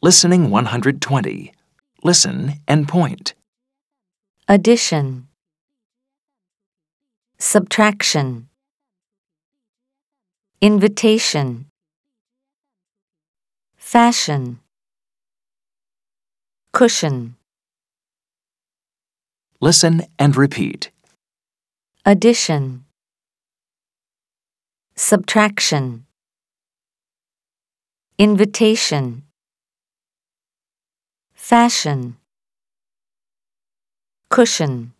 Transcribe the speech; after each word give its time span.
Listening 0.00 0.50
120. 0.50 1.52
Listen 2.04 2.54
and 2.68 2.86
point. 2.88 3.34
addition, 4.46 5.26
subtraction, 7.38 8.48
invitation, 10.60 11.66
fashion, 13.76 14.60
cushion, 16.72 17.34
Listen 19.60 20.02
and 20.20 20.36
repeat. 20.36 20.90
addition, 22.06 22.84
subtraction, 24.94 26.06
invitation, 28.16 29.24
fashion, 31.48 32.18
cushion. 34.30 34.92